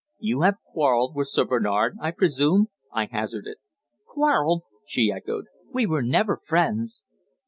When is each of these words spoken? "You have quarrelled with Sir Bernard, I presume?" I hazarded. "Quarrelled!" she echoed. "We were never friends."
"You 0.17 0.41
have 0.41 0.55
quarrelled 0.65 1.15
with 1.15 1.27
Sir 1.27 1.45
Bernard, 1.45 1.95
I 2.01 2.09
presume?" 2.09 2.69
I 2.91 3.05
hazarded. 3.05 3.57
"Quarrelled!" 4.07 4.63
she 4.87 5.11
echoed. 5.11 5.45
"We 5.71 5.85
were 5.85 6.01
never 6.01 6.37
friends." 6.37 7.03